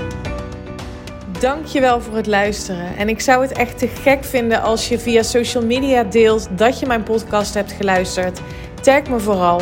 dankjewel 1.40 2.00
voor 2.00 2.16
het 2.16 2.26
luisteren. 2.26 2.96
En 2.96 3.08
ik 3.08 3.20
zou 3.20 3.42
het 3.42 3.52
echt 3.52 3.78
te 3.78 3.88
gek 3.88 4.24
vinden 4.24 4.62
als 4.62 4.88
je 4.88 4.98
via 4.98 5.22
social 5.22 5.64
media 5.64 6.04
deelt 6.04 6.58
dat 6.58 6.78
je 6.78 6.86
mijn 6.86 7.02
podcast 7.02 7.54
hebt 7.54 7.72
geluisterd. 7.72 8.40
Tag 8.82 9.08
me 9.08 9.18
vooral. 9.18 9.60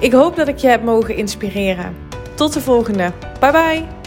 Ik 0.00 0.12
hoop 0.12 0.36
dat 0.36 0.48
ik 0.48 0.58
je 0.58 0.68
heb 0.68 0.82
mogen 0.82 1.16
inspireren. 1.16 1.96
Tot 2.34 2.52
de 2.52 2.60
volgende. 2.60 3.12
Bye 3.40 3.52
bye. 3.52 3.97